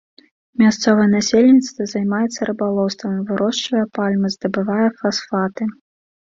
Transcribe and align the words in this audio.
Мясцовае 0.61 1.03
насельніцтва 1.09 1.85
займаецца 1.93 2.47
рыбалоўствам, 2.49 3.13
вырошчвае 3.29 3.85
пальмы, 3.99 4.33
здабывае 4.37 4.87
фасфаты. 5.03 5.63